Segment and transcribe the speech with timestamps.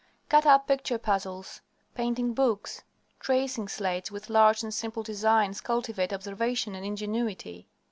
[0.29, 1.61] Cut up picture puzzles,
[1.93, 2.81] painting books,
[3.19, 7.67] tracing slates with large and simple designs cultivate observation and ingenuity.